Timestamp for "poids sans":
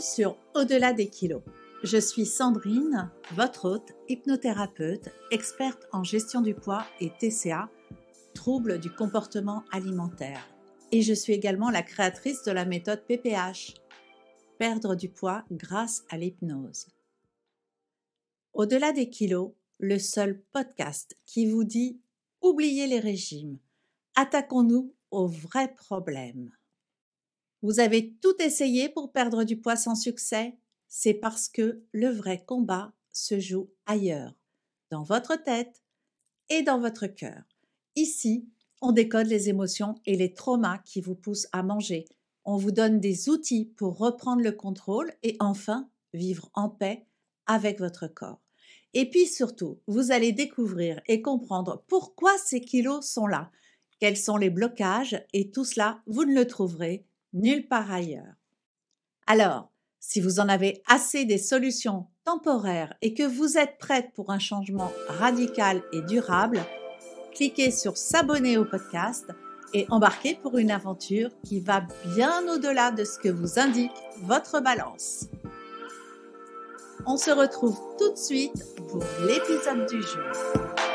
29.56-29.94